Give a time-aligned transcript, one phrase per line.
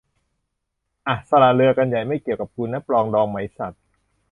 [1.07, 3.73] อ่ะ สละเรือกันใหญ่ ไม่เกี่ยวกับกูนะ ปรองดองไหมสัส